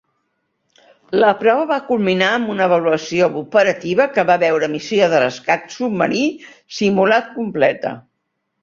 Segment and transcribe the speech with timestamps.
[1.23, 6.27] La prova va culminar amb una avaluació operativa que va veure missió de rescat submarí
[6.81, 7.99] simulat completa.